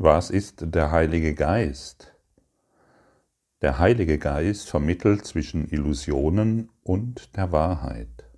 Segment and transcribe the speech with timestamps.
[0.00, 2.14] Was ist der Heilige Geist?
[3.62, 8.30] Der Heilige Geist vermittelt zwischen Illusionen und der Wahrheit,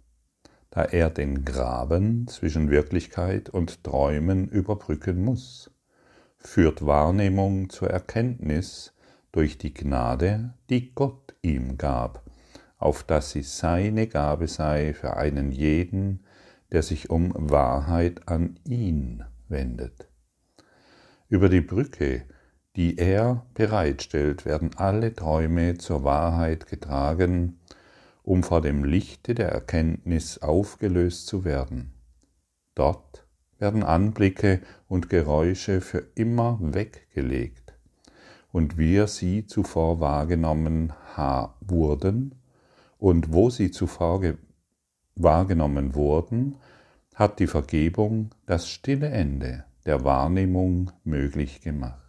[0.71, 5.71] da er den Graben zwischen Wirklichkeit und Träumen überbrücken muss,
[6.39, 8.95] führt Wahrnehmung zur Erkenntnis
[9.31, 12.25] durch die Gnade, die Gott ihm gab,
[12.79, 16.25] auf dass sie seine Gabe sei für einen jeden,
[16.73, 20.10] der sich um Wahrheit an ihn wendet.
[21.31, 22.25] Über die Brücke,
[22.75, 27.61] die er bereitstellt, werden alle Träume zur Wahrheit getragen,
[28.25, 31.93] um vor dem Lichte der Erkenntnis aufgelöst zu werden.
[32.75, 33.29] Dort
[33.59, 37.75] werden Anblicke und Geräusche für immer weggelegt,
[38.51, 40.93] und wir sie zuvor wahrgenommen
[41.61, 42.35] wurden,
[42.99, 44.21] und wo sie zuvor
[45.15, 46.57] wahrgenommen wurden,
[47.15, 52.01] hat die Vergebung das stille Ende der Wahrnehmung möglich gemacht.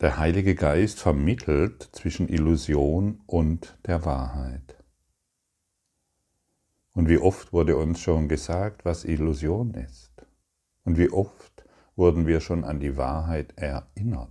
[0.00, 4.76] Der Heilige Geist vermittelt zwischen Illusion und der Wahrheit.
[6.94, 10.26] Und wie oft wurde uns schon gesagt, was Illusion ist?
[10.84, 11.64] Und wie oft
[11.96, 14.30] wurden wir schon an die Wahrheit erinnert?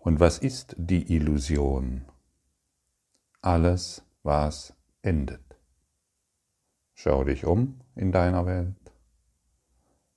[0.00, 2.06] Und was ist die Illusion?
[3.40, 5.51] Alles, was endet.
[7.02, 8.76] Schau dich um in deiner Welt.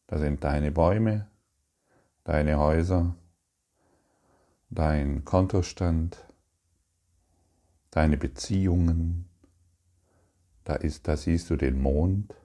[0.06, 1.28] Da sind deine Bäume,
[2.26, 3.16] deine Häuser,
[4.70, 6.24] dein Kontostand,
[7.90, 9.28] deine Beziehungen.
[10.64, 12.36] Da, ist, da siehst du den Mond,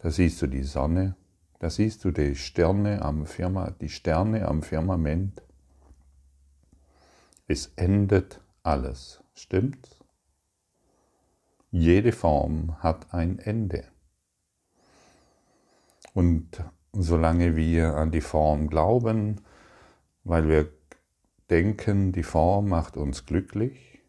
[0.00, 1.16] da siehst du die Sonne,
[1.58, 5.42] da siehst du die Sterne am, Firma, die Sterne am Firmament.
[7.48, 9.99] Es endet alles, stimmt's?
[11.70, 13.84] Jede Form hat ein Ende.
[16.14, 19.40] Und solange wir an die Form glauben,
[20.24, 20.72] weil wir
[21.48, 24.00] denken, die Form macht uns glücklich,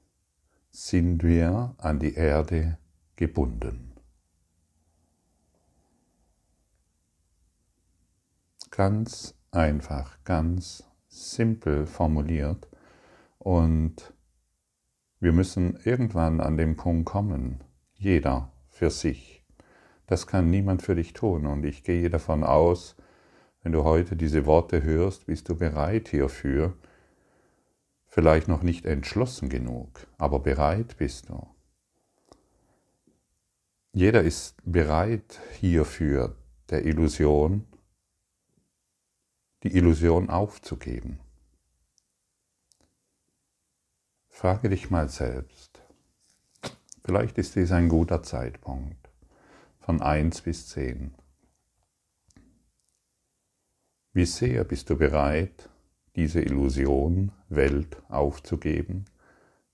[0.72, 2.80] sind wir an die Erde
[3.16, 3.94] gebunden.
[8.72, 12.70] Ganz einfach, ganz simpel formuliert
[13.38, 14.14] und
[15.22, 19.44] wir müssen irgendwann an den Punkt kommen, jeder für sich.
[20.08, 22.96] Das kann niemand für dich tun und ich gehe davon aus,
[23.62, 26.74] wenn du heute diese Worte hörst, bist du bereit hierfür,
[28.08, 31.48] vielleicht noch nicht entschlossen genug, aber bereit bist du.
[33.94, 36.36] Jeder ist bereit hierfür,
[36.72, 37.68] der Illusion,
[39.62, 41.20] die Illusion aufzugeben.
[44.42, 45.84] Frage dich mal selbst.
[47.06, 49.12] Vielleicht ist dies ein guter Zeitpunkt
[49.78, 51.14] von 1 bis 10.
[54.14, 55.70] Wie sehr bist du bereit,
[56.16, 59.06] diese Illusion Welt aufzugeben?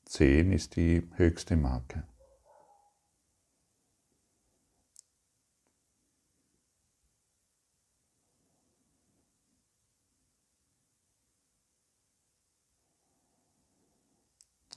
[0.03, 2.03] 10 ist die höchste Marke.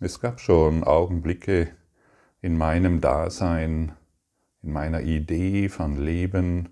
[0.02, 1.68] Es gab schon Augenblicke
[2.40, 3.92] in meinem Dasein,
[4.62, 6.70] in meiner Idee von Leben,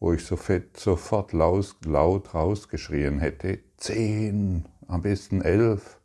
[0.00, 6.00] wo ich sofort laut rausgeschrien hätte, zehn, am besten elf,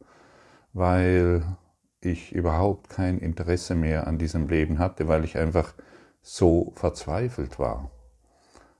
[0.73, 1.57] weil
[2.01, 5.73] ich überhaupt kein Interesse mehr an diesem Leben hatte, weil ich einfach
[6.21, 7.89] so verzweifelt war.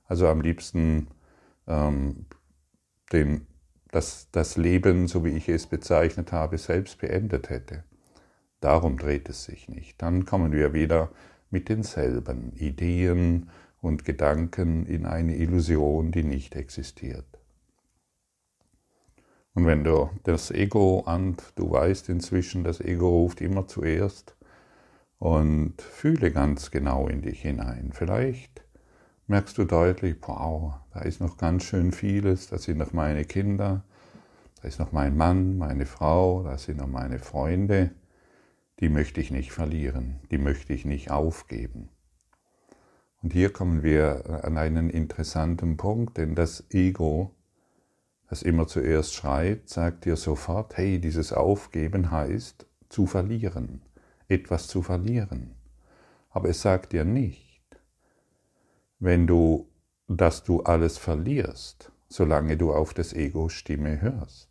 [0.06, 1.08] Also am liebsten
[1.66, 2.26] ähm,
[3.12, 3.48] den
[3.90, 7.84] das, das Leben, so wie ich es bezeichnet habe, selbst beendet hätte.
[8.60, 10.00] Darum dreht es sich nicht.
[10.00, 11.10] Dann kommen wir wieder
[11.50, 13.50] mit denselben Ideen
[13.80, 17.24] und Gedanken in eine Illusion, die nicht existiert.
[19.54, 24.36] Und wenn du das Ego an, du weißt inzwischen, das Ego ruft immer zuerst
[25.18, 27.90] und fühle ganz genau in dich hinein.
[27.92, 28.62] Vielleicht
[29.26, 33.84] merkst du deutlich, wow, da ist noch ganz schön vieles, das sind noch meine Kinder,
[34.60, 37.90] da ist noch mein Mann, meine Frau, da sind noch meine Freunde,
[38.80, 41.88] die möchte ich nicht verlieren, die möchte ich nicht aufgeben.
[43.22, 47.34] Und hier kommen wir an einen interessanten Punkt, denn das Ego,
[48.28, 53.82] das immer zuerst schreit, sagt dir sofort, hey, dieses Aufgeben heißt zu verlieren,
[54.28, 55.54] etwas zu verlieren.
[56.30, 57.62] Aber es sagt dir nicht,
[58.98, 59.68] wenn du,
[60.06, 64.49] dass du alles verlierst, solange du auf das Egos Stimme hörst.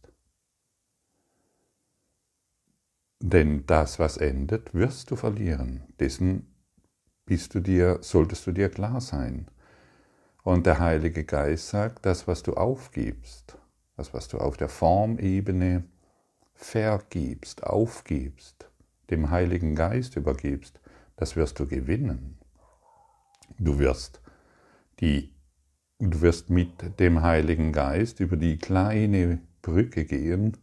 [3.21, 5.83] Denn das, was endet, wirst du verlieren.
[6.00, 6.48] Dessen
[7.25, 9.48] bist du dir, solltest du dir klar sein.
[10.44, 13.57] Und der Heilige Geist sagt, das, was du aufgibst,
[13.98, 15.83] das, was du auf der Formebene
[16.54, 18.69] vergibst, aufgibst,
[19.10, 20.80] dem Heiligen Geist übergibst,
[21.18, 22.38] das wirst du gewinnen.
[23.57, 24.22] Du wirst,
[25.01, 25.33] die,
[26.00, 30.56] du wirst mit dem Heiligen Geist über die kleine Brücke gehen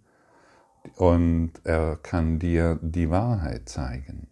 [0.97, 4.29] und er kann dir die Wahrheit zeigen.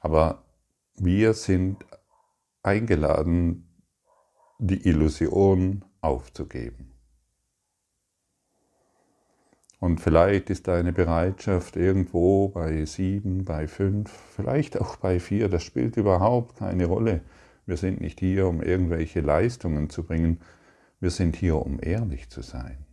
[0.00, 0.44] Aber
[0.96, 1.84] wir sind
[2.62, 3.68] eingeladen,
[4.58, 6.92] die Illusion aufzugeben.
[9.80, 15.48] Und vielleicht ist deine Bereitschaft irgendwo bei sieben, bei fünf, vielleicht auch bei vier.
[15.48, 17.22] Das spielt überhaupt keine Rolle.
[17.66, 20.40] Wir sind nicht hier, um irgendwelche Leistungen zu bringen.
[21.00, 22.86] Wir sind hier, um ehrlich zu sein.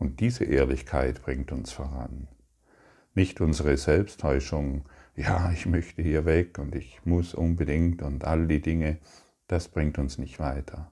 [0.00, 2.26] Und diese Ehrlichkeit bringt uns voran.
[3.14, 8.62] Nicht unsere Selbsttäuschung, ja, ich möchte hier weg und ich muss unbedingt und all die
[8.62, 8.98] Dinge,
[9.46, 10.90] das bringt uns nicht weiter.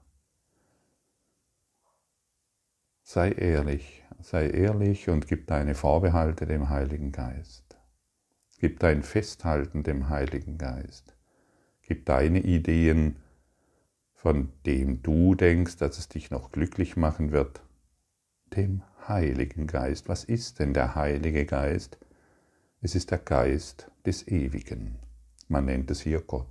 [3.01, 7.79] Sei ehrlich, sei ehrlich und gib deine Vorbehalte dem Heiligen Geist.
[8.59, 11.15] Gib dein Festhalten dem Heiligen Geist.
[11.81, 13.15] Gib deine Ideen,
[14.13, 17.63] von dem du denkst, dass es dich noch glücklich machen wird,
[18.55, 20.07] dem Heiligen Geist.
[20.07, 21.97] Was ist denn der Heilige Geist?
[22.81, 24.99] Es ist der Geist des Ewigen.
[25.47, 26.47] Man nennt es hier Gott.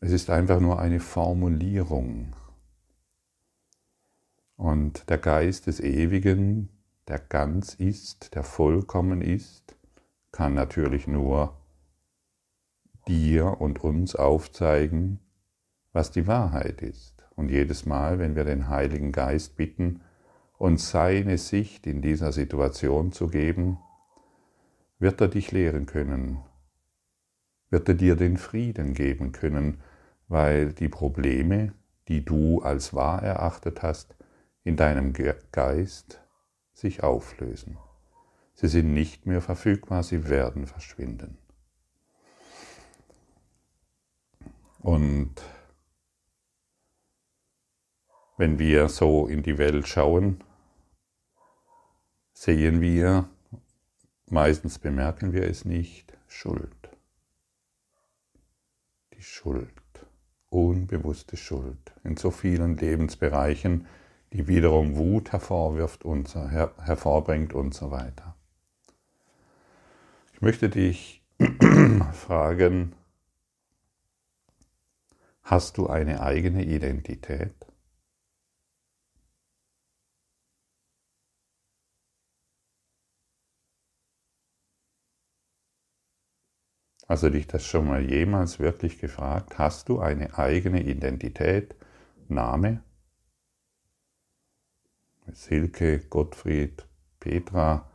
[0.00, 2.34] Es ist einfach nur eine Formulierung
[4.56, 6.68] und der Geist des Ewigen,
[7.08, 9.76] der ganz ist, der vollkommen ist,
[10.32, 11.56] kann natürlich nur
[13.06, 15.20] dir und uns aufzeigen,
[15.92, 17.13] was die Wahrheit ist.
[17.36, 20.00] Und jedes Mal, wenn wir den Heiligen Geist bitten,
[20.56, 23.78] uns seine Sicht in dieser Situation zu geben,
[24.98, 26.38] wird er dich lehren können,
[27.70, 29.80] wird er dir den Frieden geben können,
[30.28, 31.72] weil die Probleme,
[32.08, 34.16] die du als wahr erachtet hast,
[34.62, 35.12] in deinem
[35.52, 36.22] Geist
[36.72, 37.76] sich auflösen.
[38.54, 41.38] Sie sind nicht mehr verfügbar, sie werden verschwinden.
[44.80, 45.34] Und
[48.44, 50.44] wenn wir so in die Welt schauen,
[52.34, 53.26] sehen wir,
[54.28, 56.90] meistens bemerken wir es nicht, Schuld.
[59.14, 59.72] Die Schuld,
[60.50, 63.86] unbewusste Schuld in so vielen Lebensbereichen,
[64.34, 68.36] die wiederum Wut hervorwirft und her, hervorbringt und so weiter.
[70.34, 71.22] Ich möchte dich
[72.12, 72.92] fragen,
[75.42, 77.54] hast du eine eigene Identität?
[87.06, 89.58] Also dich das schon mal jemals wirklich gefragt?
[89.58, 91.76] Hast du eine eigene Identität,
[92.28, 92.82] Name,
[95.32, 96.86] Silke, Gottfried,
[97.20, 97.90] Petra,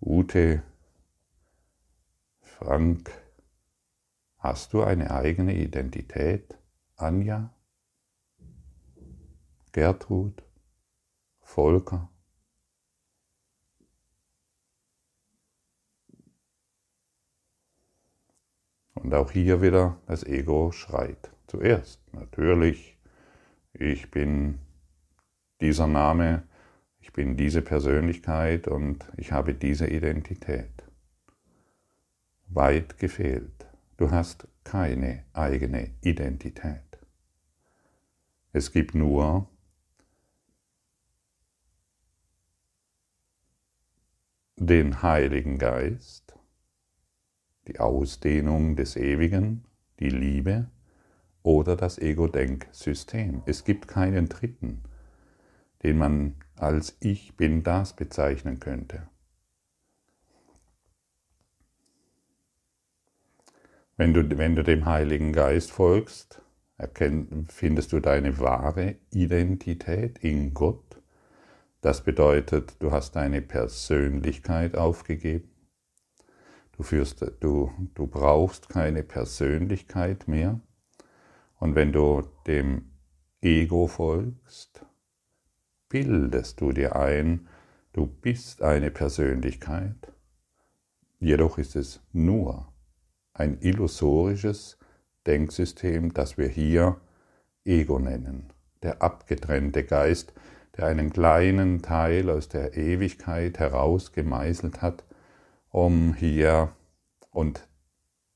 [0.00, 0.62] Ute,
[2.40, 3.10] Frank.
[4.38, 6.58] Hast du eine eigene Identität?
[6.96, 7.54] Anja,
[9.72, 10.42] Gertrud,
[11.40, 12.11] Volker.
[18.94, 21.30] Und auch hier wieder das Ego schreit.
[21.46, 22.98] Zuerst natürlich,
[23.72, 24.58] ich bin
[25.60, 26.42] dieser Name,
[27.00, 30.84] ich bin diese Persönlichkeit und ich habe diese Identität.
[32.48, 33.66] Weit gefehlt.
[33.96, 36.98] Du hast keine eigene Identität.
[38.52, 39.48] Es gibt nur
[44.56, 46.34] den Heiligen Geist,
[47.68, 49.64] die Ausdehnung des Ewigen,
[50.00, 50.70] die Liebe
[51.42, 53.42] oder das Ego-Denksystem.
[53.46, 54.82] Es gibt keinen dritten
[55.82, 59.08] den man als Ich bin das bezeichnen könnte.
[63.96, 66.40] Wenn du, wenn du dem Heiligen Geist folgst,
[67.48, 71.00] findest du deine wahre Identität in Gott.
[71.80, 75.51] Das bedeutet, du hast deine Persönlichkeit aufgegeben.
[76.82, 80.58] Du, führst, du, du brauchst keine Persönlichkeit mehr.
[81.60, 82.90] Und wenn du dem
[83.40, 84.84] Ego folgst,
[85.88, 87.46] bildest du dir ein,
[87.92, 90.12] du bist eine Persönlichkeit.
[91.20, 92.72] Jedoch ist es nur
[93.32, 94.76] ein illusorisches
[95.24, 97.00] Denksystem, das wir hier
[97.64, 100.32] Ego nennen, der abgetrennte Geist,
[100.76, 105.04] der einen kleinen Teil aus der Ewigkeit herausgemeißelt hat,
[105.72, 106.70] um hier
[107.30, 107.66] und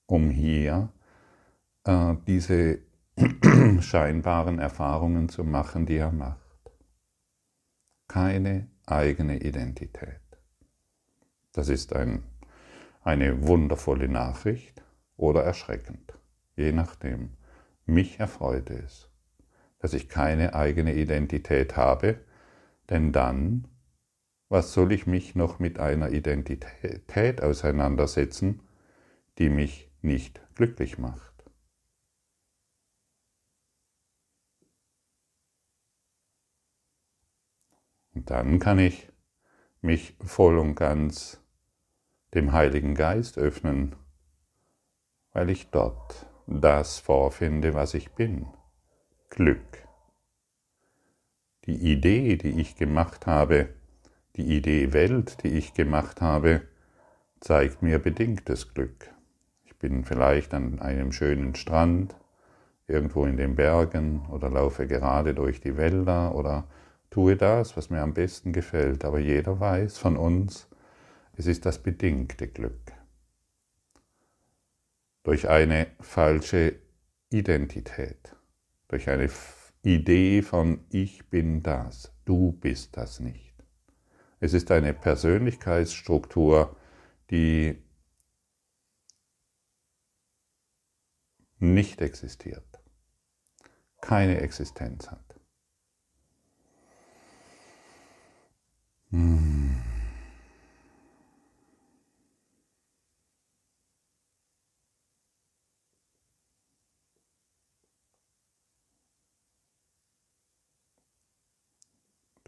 [0.06, 0.88] um hier
[1.84, 2.80] äh, diese
[3.80, 6.40] scheinbaren Erfahrungen zu machen, die er macht.
[8.08, 10.20] Keine eigene Identität.
[11.52, 12.22] Das ist ein,
[13.02, 14.82] eine wundervolle Nachricht
[15.16, 16.18] oder erschreckend,
[16.56, 17.36] je nachdem.
[17.84, 19.10] Mich erfreut es,
[19.78, 22.18] dass ich keine eigene Identität habe,
[22.90, 23.68] denn dann,
[24.48, 28.60] was soll ich mich noch mit einer Identität auseinandersetzen,
[29.38, 31.32] die mich nicht glücklich macht?
[38.14, 39.10] Und dann kann ich
[39.82, 41.42] mich voll und ganz
[42.34, 43.94] dem Heiligen Geist öffnen,
[45.32, 48.46] weil ich dort das vorfinde, was ich bin.
[49.28, 49.86] Glück.
[51.66, 53.75] Die Idee, die ich gemacht habe,
[54.36, 56.62] die Idee Welt, die ich gemacht habe,
[57.40, 59.10] zeigt mir bedingtes Glück.
[59.64, 62.14] Ich bin vielleicht an einem schönen Strand,
[62.86, 66.68] irgendwo in den Bergen oder laufe gerade durch die Wälder oder
[67.10, 70.68] tue das, was mir am besten gefällt, aber jeder weiß von uns,
[71.36, 72.92] es ist das bedingte Glück.
[75.22, 76.74] Durch eine falsche
[77.30, 78.36] Identität,
[78.88, 79.28] durch eine
[79.82, 83.45] Idee von ich bin das, du bist das nicht.
[84.46, 86.76] Es ist eine Persönlichkeitsstruktur,
[87.32, 87.82] die
[91.58, 92.80] nicht existiert,
[94.00, 95.40] keine Existenz hat.
[99.10, 99.55] Hm.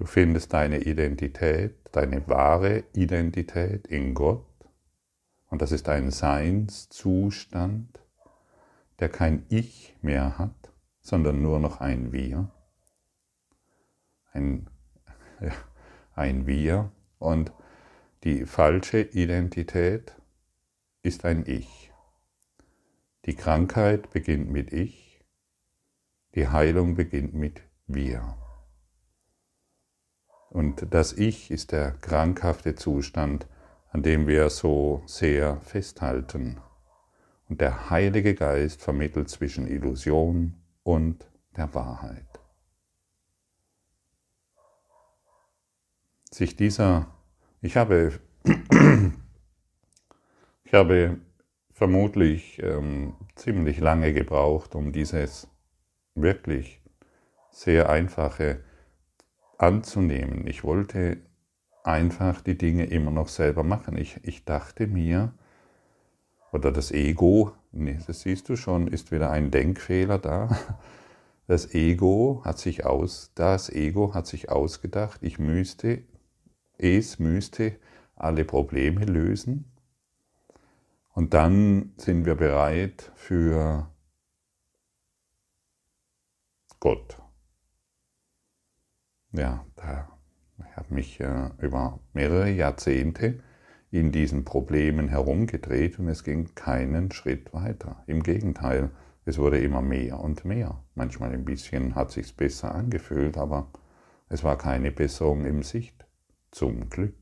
[0.08, 4.44] Findest deine Identität, deine wahre Identität in Gott
[5.50, 8.00] und das ist ein Seinszustand,
[8.98, 12.50] der kein Ich mehr hat, sondern nur noch ein Wir.
[14.32, 14.68] Ein,
[15.40, 15.52] ja,
[16.14, 17.52] ein Wir und
[18.24, 20.14] die falsche Identität
[21.02, 21.92] ist ein Ich.
[23.24, 25.24] Die Krankheit beginnt mit Ich,
[26.34, 28.36] die Heilung beginnt mit Wir.
[30.50, 33.46] Und das Ich ist der krankhafte Zustand,
[33.90, 36.60] an dem wir so sehr festhalten.
[37.48, 42.28] Und der Heilige Geist vermittelt zwischen Illusion und der Wahrheit.
[46.38, 47.06] sich dieser,
[47.60, 48.12] ich habe,
[50.64, 51.18] ich habe
[51.72, 55.48] vermutlich ähm, ziemlich lange gebraucht, um dieses
[56.14, 56.80] wirklich
[57.50, 58.62] sehr einfache
[59.58, 60.46] anzunehmen.
[60.46, 61.18] Ich wollte
[61.84, 63.96] einfach die Dinge immer noch selber machen.
[63.96, 65.32] Ich, ich dachte mir,
[66.52, 70.56] oder das Ego, nee, das siehst du schon, ist wieder ein Denkfehler da.
[71.46, 76.02] Das Ego hat sich aus, das Ego hat sich ausgedacht, ich müsste
[76.78, 77.76] es müsste
[78.14, 79.64] alle Probleme lösen.
[81.12, 83.90] Und dann sind wir bereit für
[86.78, 87.18] Gott.
[89.32, 90.08] Ja, da
[90.78, 93.40] habe mich äh, über mehrere Jahrzehnte
[93.90, 98.02] in diesen Problemen herumgedreht und es ging keinen Schritt weiter.
[98.06, 98.90] Im Gegenteil,
[99.24, 100.82] es wurde immer mehr und mehr.
[100.94, 103.70] Manchmal ein bisschen hat sich's besser angefühlt, aber
[104.28, 106.06] es war keine Besserung im Sicht
[106.50, 107.16] zum Glück.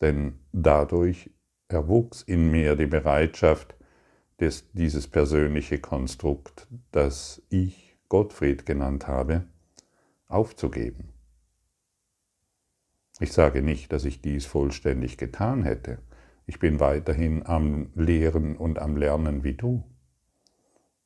[0.00, 1.30] Denn dadurch
[1.68, 3.76] erwuchs in mir die Bereitschaft,
[4.40, 9.44] des, dieses persönliche Konstrukt, das ich Gottfried genannt habe,
[10.32, 11.08] aufzugeben.
[13.20, 15.98] Ich sage nicht, dass ich dies vollständig getan hätte.
[16.46, 19.84] Ich bin weiterhin am Lehren und am Lernen wie du.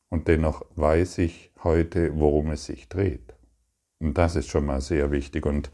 [0.08, 3.34] Und dennoch weiß ich heute, worum es sich dreht.
[3.98, 5.44] Und das ist schon mal sehr wichtig.
[5.46, 5.70] Und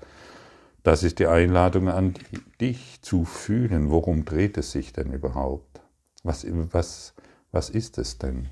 [0.82, 2.14] das ist die Einladung an
[2.60, 5.80] dich zu fühlen, worum dreht es sich denn überhaupt?
[6.24, 7.14] Was, was,
[7.52, 8.48] was ist es denn?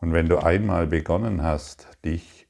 [0.00, 2.48] Und wenn du einmal begonnen hast, dich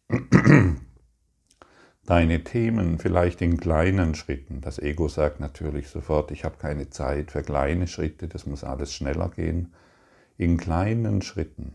[2.11, 7.31] deine Themen vielleicht in kleinen Schritten, das Ego sagt natürlich sofort, ich habe keine Zeit
[7.31, 9.73] für kleine Schritte, das muss alles schneller gehen,
[10.37, 11.75] in kleinen Schritten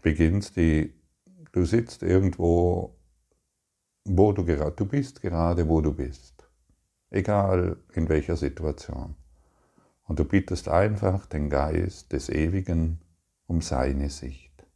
[0.00, 0.94] beginnst die,
[1.52, 2.94] du sitzt irgendwo
[4.04, 6.48] wo du gerade, du bist gerade, wo du bist.
[7.10, 9.16] Egal in welcher Situation.
[10.04, 13.00] Und du bittest einfach den Geist des Ewigen
[13.46, 14.66] um seine Sicht.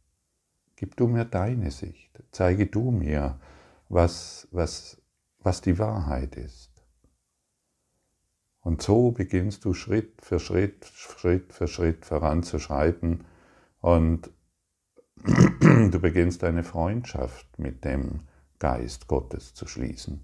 [0.75, 2.11] Gib du mir deine Sicht.
[2.31, 3.39] Zeige du mir,
[3.93, 5.01] was, was,
[5.39, 6.71] was die Wahrheit ist.
[8.61, 13.25] Und so beginnst du Schritt für Schritt, Schritt für Schritt voranzuschreiten
[13.81, 14.31] und
[15.23, 18.21] du beginnst eine Freundschaft mit dem
[18.59, 20.23] Geist Gottes zu schließen,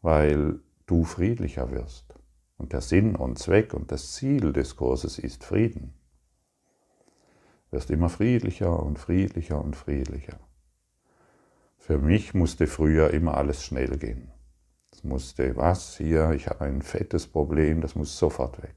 [0.00, 2.14] weil du friedlicher wirst.
[2.56, 5.94] Und der Sinn und Zweck und das Ziel des Kurses ist Frieden.
[7.66, 10.38] Du wirst immer friedlicher und friedlicher und friedlicher.
[11.82, 14.30] Für mich musste früher immer alles schnell gehen.
[14.92, 18.76] Es musste, was hier, ich habe ein fettes Problem, das muss sofort weg.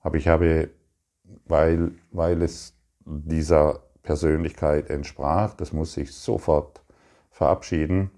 [0.00, 0.68] Aber ich habe,
[1.46, 6.82] weil, weil es dieser Persönlichkeit entsprach, das muss ich sofort
[7.30, 8.10] verabschieden,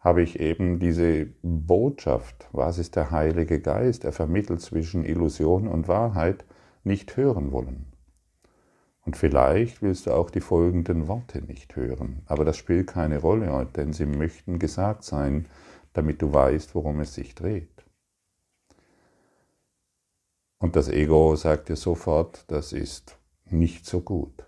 [0.00, 5.86] habe ich eben diese Botschaft, was ist der Heilige Geist, er vermittelt zwischen Illusion und
[5.86, 6.44] Wahrheit,
[6.82, 7.93] nicht hören wollen.
[9.04, 13.66] Und vielleicht willst du auch die folgenden Worte nicht hören, aber das spielt keine Rolle,
[13.76, 15.46] denn sie möchten gesagt sein,
[15.92, 17.84] damit du weißt, worum es sich dreht.
[20.58, 24.46] Und das Ego sagt dir sofort, das ist nicht so gut.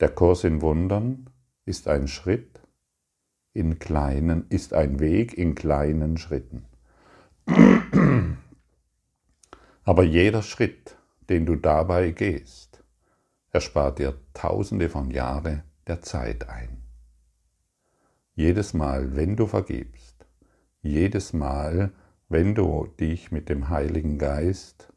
[0.00, 1.30] Der Kurs in Wundern
[1.64, 2.60] ist ein Schritt
[3.54, 6.66] in kleinen, ist ein Weg in kleinen Schritten.
[9.84, 10.96] Aber jeder Schritt,
[11.28, 12.71] den du dabei gehst,
[13.52, 16.82] erspart dir tausende von Jahren der Zeit ein.
[18.34, 20.26] Jedes Mal, wenn du vergibst,
[20.80, 21.92] jedes Mal,
[22.28, 24.92] wenn du dich mit dem Heiligen Geist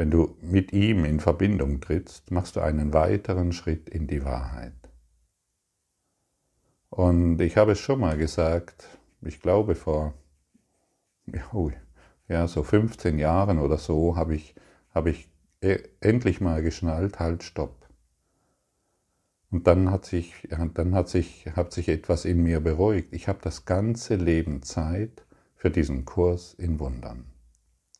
[0.00, 4.72] wenn du mit ihm in Verbindung trittst, machst du einen weiteren Schritt in die Wahrheit.
[6.88, 10.14] Und ich habe es schon mal gesagt, ich glaube vor
[12.28, 14.54] ja, so 15 Jahren oder so habe ich,
[14.94, 15.28] habe ich
[15.60, 17.88] endlich mal geschnallt, halt, stopp.
[19.50, 23.12] Und dann hat sich, dann hat sich, hat sich etwas in mir beruhigt.
[23.12, 25.24] Ich habe das ganze Leben Zeit
[25.56, 27.26] für diesen Kurs in Wundern.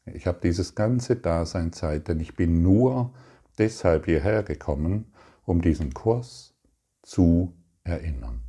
[0.06, 3.12] Ich habe dieses ganze Dasein Zeit, denn ich bin nur
[3.58, 5.12] deshalb hierher gekommen,
[5.44, 6.54] um diesen Kurs
[7.02, 8.42] zu erinnern,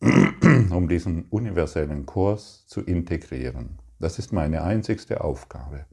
[0.70, 3.78] um diesen universellen Kurs zu integrieren.
[3.98, 5.86] Das ist meine einzigste Aufgabe.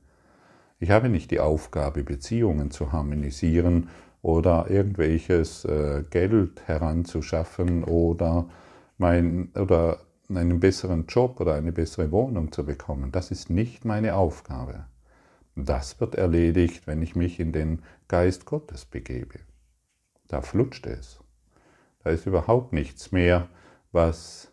[0.79, 3.89] Ich habe nicht die Aufgabe, Beziehungen zu harmonisieren
[4.21, 8.47] oder irgendwelches äh, Geld heranzuschaffen oder,
[8.97, 13.11] mein, oder einen besseren Job oder eine bessere Wohnung zu bekommen.
[13.11, 14.85] Das ist nicht meine Aufgabe.
[15.55, 19.39] Das wird erledigt, wenn ich mich in den Geist Gottes begebe.
[20.27, 21.19] Da flutscht es.
[22.03, 23.47] Da ist überhaupt nichts mehr,
[23.91, 24.51] was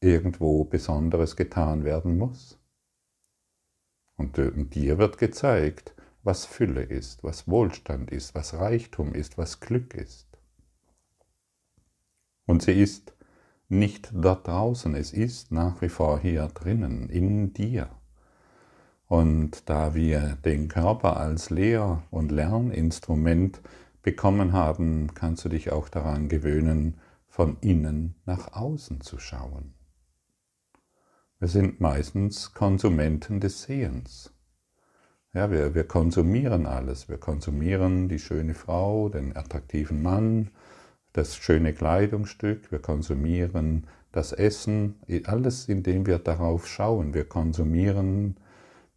[0.00, 2.53] irgendwo Besonderes getan werden muss.
[4.32, 9.94] Und dir wird gezeigt, was Fülle ist, was Wohlstand ist, was Reichtum ist, was Glück
[9.94, 10.26] ist.
[12.46, 13.14] Und sie ist
[13.68, 17.90] nicht dort draußen, es ist nach wie vor hier drinnen, in dir.
[19.06, 23.60] Und da wir den Körper als Lehr- und Lerninstrument
[24.02, 29.73] bekommen haben, kannst du dich auch daran gewöhnen, von innen nach außen zu schauen.
[31.44, 34.32] Wir sind meistens Konsumenten des Sehens.
[35.34, 37.10] Ja, wir, wir konsumieren alles.
[37.10, 40.52] Wir konsumieren die schöne Frau, den attraktiven Mann,
[41.12, 44.94] das schöne Kleidungsstück, wir konsumieren das Essen,
[45.26, 47.12] alles, indem wir darauf schauen.
[47.12, 48.38] Wir konsumieren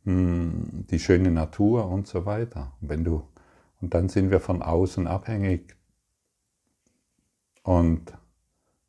[0.05, 2.71] mh, hm, die schöne Natur und so weiter.
[2.79, 3.27] Wenn du,
[3.81, 5.75] und dann sind wir von außen abhängig
[7.63, 8.17] und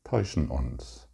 [0.04, 1.07] täuschen uns.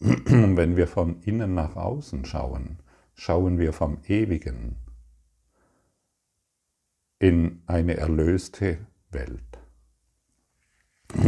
[0.02, 2.78] Wenn wir von innen nach außen schauen,
[3.12, 4.76] schauen wir vom Ewigen
[7.18, 8.78] in eine erlöste
[9.10, 9.58] Welt.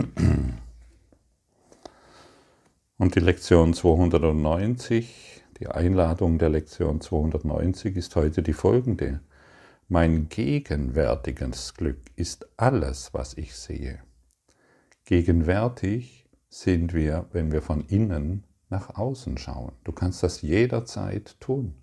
[2.97, 9.21] Und die Lektion 290, die Einladung der Lektion 290 ist heute die folgende.
[9.89, 14.03] Mein gegenwärtiges Glück ist alles, was ich sehe.
[15.05, 19.73] Gegenwärtig sind wir, wenn wir von innen nach außen schauen.
[19.85, 21.77] Du kannst das jederzeit tun.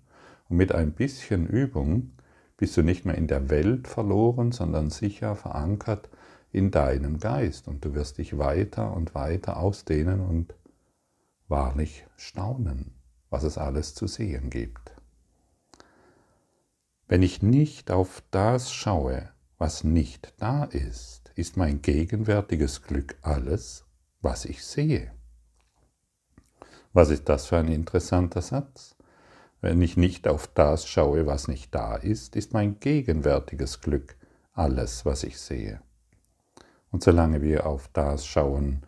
[0.50, 2.10] Und mit ein bisschen Übung
[2.58, 6.10] bist du nicht mehr in der Welt verloren, sondern sicher verankert
[6.52, 10.54] in deinem Geist und du wirst dich weiter und weiter ausdehnen und
[11.48, 12.92] wahrlich staunen,
[13.30, 14.92] was es alles zu sehen gibt.
[17.08, 23.84] Wenn ich nicht auf das schaue, was nicht da ist, ist mein gegenwärtiges Glück alles,
[24.20, 25.12] was ich sehe.
[26.92, 28.96] Was ist das für ein interessanter Satz?
[29.60, 34.16] Wenn ich nicht auf das schaue, was nicht da ist, ist mein gegenwärtiges Glück
[34.54, 35.80] alles, was ich sehe.
[36.90, 38.82] Und solange wir auf das schauen,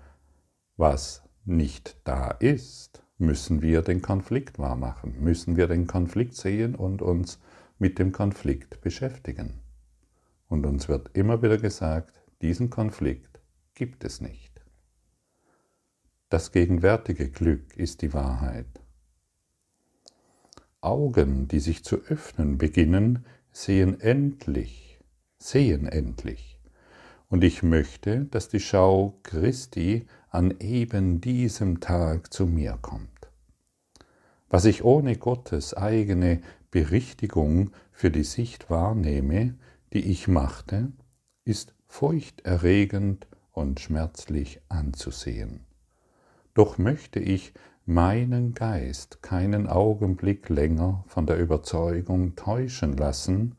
[0.77, 7.03] was nicht da ist, müssen wir den Konflikt wahrmachen, müssen wir den Konflikt sehen und
[7.03, 7.39] uns
[7.79, 9.61] mit dem Konflikt beschäftigen.
[10.49, 13.41] Und uns wird immer wieder gesagt, diesen Konflikt
[13.75, 14.52] gibt es nicht.
[16.33, 18.81] Das gegenwärtige Glück ist die Wahrheit.
[20.81, 24.99] Augen, die sich zu öffnen beginnen, sehen endlich,
[25.37, 26.59] sehen endlich.
[27.29, 33.29] Und ich möchte, dass die Schau Christi an eben diesem Tag zu mir kommt.
[34.49, 36.41] Was ich ohne Gottes eigene
[36.71, 39.59] Berichtigung für die Sicht wahrnehme,
[39.93, 40.93] die ich machte,
[41.45, 45.67] ist furchterregend und schmerzlich anzusehen.
[46.55, 47.55] Doch möchte ich
[47.87, 53.57] meinen Geist keinen Augenblick länger von der Überzeugung täuschen lassen,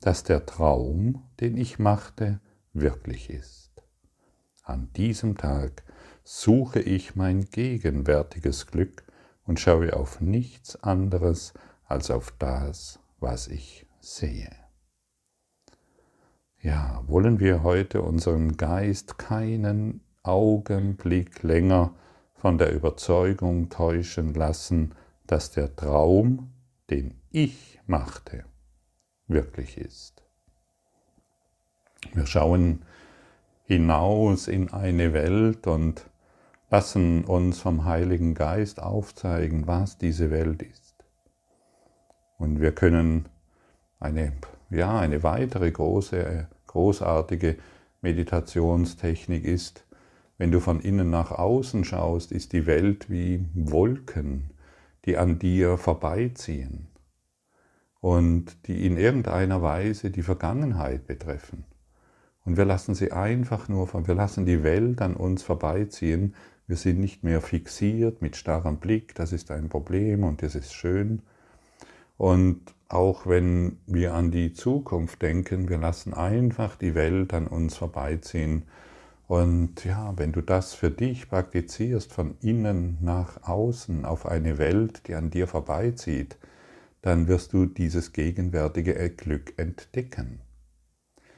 [0.00, 2.40] dass der Traum, den ich machte,
[2.72, 3.70] wirklich ist.
[4.62, 5.82] An diesem Tag
[6.22, 9.02] suche ich mein gegenwärtiges Glück
[9.44, 14.50] und schaue auf nichts anderes als auf das, was ich sehe.
[16.60, 21.94] Ja, wollen wir heute unseren Geist keinen Augenblick länger
[22.38, 24.94] von der Überzeugung täuschen lassen,
[25.26, 26.50] dass der Traum,
[26.88, 28.44] den ich machte,
[29.26, 30.22] wirklich ist.
[32.14, 32.82] Wir schauen
[33.64, 36.08] hinaus in eine Welt und
[36.70, 40.94] lassen uns vom Heiligen Geist aufzeigen, was diese Welt ist.
[42.38, 43.28] Und wir können
[43.98, 44.32] eine,
[44.70, 47.58] ja, eine weitere große, großartige
[48.00, 49.84] Meditationstechnik ist,
[50.38, 54.50] wenn du von innen nach außen schaust, ist die Welt wie Wolken,
[55.04, 56.86] die an dir vorbeiziehen
[58.00, 61.64] und die in irgendeiner Weise die Vergangenheit betreffen.
[62.44, 66.34] Und wir lassen sie einfach nur, wir lassen die Welt an uns vorbeiziehen.
[66.68, 70.72] Wir sind nicht mehr fixiert mit starrem Blick, das ist ein Problem und das ist
[70.72, 71.22] schön.
[72.16, 77.76] Und auch wenn wir an die Zukunft denken, wir lassen einfach die Welt an uns
[77.76, 78.62] vorbeiziehen
[79.28, 85.06] und ja, wenn du das für dich praktizierst, von innen nach außen auf eine Welt,
[85.06, 86.38] die an dir vorbeizieht,
[87.02, 90.40] dann wirst du dieses gegenwärtige Glück entdecken.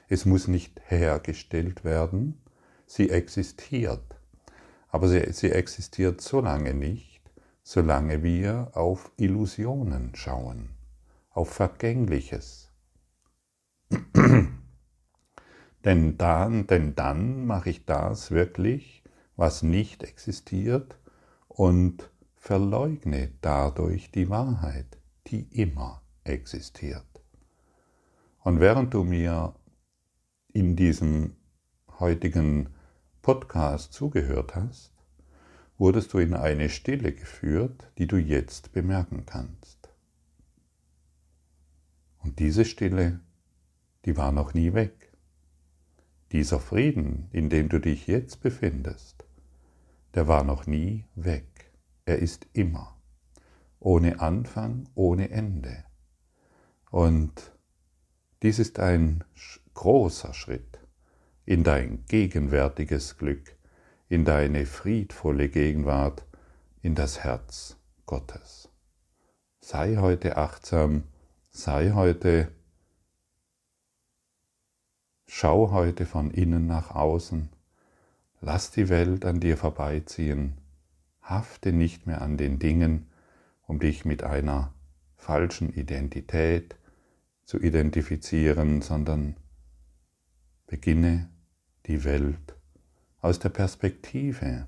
[0.09, 2.41] Es muss nicht hergestellt werden,
[2.87, 4.21] sie existiert.
[4.89, 7.21] Aber sie, sie existiert so lange nicht,
[7.65, 10.71] solange wir auf Illusionen schauen,
[11.31, 12.71] auf Vergängliches.
[15.85, 19.03] Denn dann, denn dann mache ich das wirklich,
[19.37, 20.99] was nicht existiert
[21.49, 27.05] und verleugne dadurch die Wahrheit, die immer existiert.
[28.41, 29.55] Und während du mir
[30.53, 31.37] in diesem
[31.99, 32.71] heutigen
[33.23, 34.93] Podcast zugehört hast,
[35.79, 39.89] wurdest du in eine Stille geführt, die du jetzt bemerken kannst.
[42.23, 43.21] Und diese Stille,
[44.05, 45.00] die war noch nie weg.
[46.33, 49.25] Dieser Frieden, in dem du dich jetzt befindest,
[50.15, 51.73] der war noch nie weg.
[52.05, 52.97] Er ist immer.
[53.81, 55.85] Ohne Anfang, ohne Ende.
[56.91, 57.53] Und
[58.43, 59.25] dies ist ein
[59.75, 60.79] großer Schritt
[61.47, 63.57] in dein gegenwärtiges Glück,
[64.09, 66.27] in deine friedvolle Gegenwart,
[66.81, 68.69] in das Herz Gottes.
[69.61, 71.05] Sei heute achtsam,
[71.51, 72.53] sei heute
[75.33, 77.51] Schau heute von innen nach außen.
[78.41, 80.55] Lass die Welt an dir vorbeiziehen.
[81.23, 83.07] Hafte nicht mehr an den Dingen,
[83.69, 84.75] um dich mit einer
[85.17, 86.75] falschen Identität
[87.45, 89.37] zu identifizieren, sondern
[90.67, 91.31] beginne
[91.87, 92.57] die Welt
[93.21, 94.67] aus der Perspektive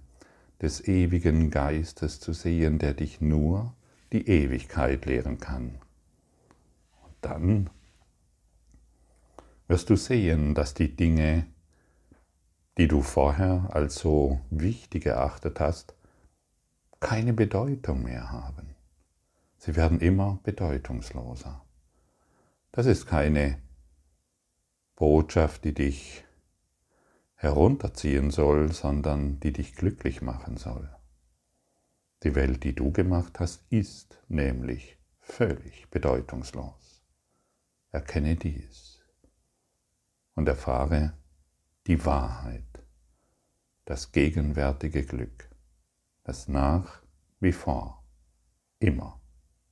[0.63, 3.75] des ewigen Geistes zu sehen, der dich nur
[4.13, 5.81] die Ewigkeit lehren kann.
[7.03, 7.71] Und dann
[9.69, 11.47] wirst du sehen, dass die Dinge,
[12.79, 15.95] die du vorher als so wichtig erachtet hast,
[17.01, 18.75] keine Bedeutung mehr haben.
[19.59, 21.65] Sie werden immer bedeutungsloser.
[22.73, 23.59] Das ist keine
[24.97, 26.25] Botschaft, die dich
[27.35, 30.89] herunterziehen soll, sondern die dich glücklich machen soll.
[32.23, 37.03] Die Welt, die du gemacht hast, ist nämlich völlig bedeutungslos.
[37.91, 38.92] Erkenne dies
[40.35, 41.13] und erfahre
[41.87, 42.65] die Wahrheit,
[43.85, 45.49] das gegenwärtige Glück,
[46.25, 47.03] das nach
[47.41, 48.05] wie vor
[48.79, 49.21] immer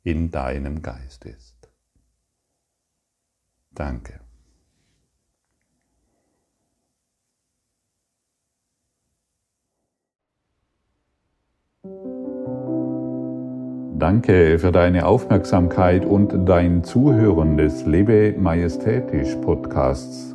[0.02, 1.70] in deinem Geist ist.
[3.70, 4.20] Danke.
[14.00, 20.34] Danke für deine Aufmerksamkeit und dein Zuhören des Lebe Majestätisch Podcasts.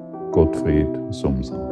[0.31, 1.70] Gottfried Sumser.